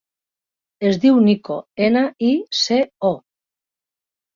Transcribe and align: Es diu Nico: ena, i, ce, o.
Es 0.91 0.97
diu 1.03 1.21
Nico: 1.27 1.59
ena, 1.91 2.03
i, 2.33 2.35
ce, 2.65 2.83
o. 3.15 3.17